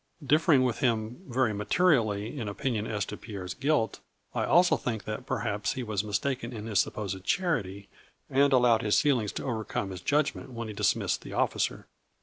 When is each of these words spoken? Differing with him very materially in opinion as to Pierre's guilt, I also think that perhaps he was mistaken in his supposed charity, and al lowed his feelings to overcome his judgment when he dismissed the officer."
Differing 0.25 0.63
with 0.63 0.79
him 0.79 1.21
very 1.27 1.53
materially 1.53 2.35
in 2.39 2.47
opinion 2.47 2.87
as 2.87 3.05
to 3.05 3.17
Pierre's 3.17 3.53
guilt, 3.53 3.99
I 4.33 4.45
also 4.45 4.75
think 4.75 5.03
that 5.03 5.27
perhaps 5.27 5.73
he 5.73 5.83
was 5.83 6.03
mistaken 6.03 6.51
in 6.51 6.65
his 6.65 6.79
supposed 6.79 7.23
charity, 7.23 7.87
and 8.27 8.51
al 8.51 8.61
lowed 8.61 8.81
his 8.81 8.99
feelings 8.99 9.31
to 9.33 9.43
overcome 9.45 9.91
his 9.91 10.01
judgment 10.01 10.53
when 10.53 10.67
he 10.67 10.73
dismissed 10.73 11.21
the 11.21 11.33
officer." 11.33 11.85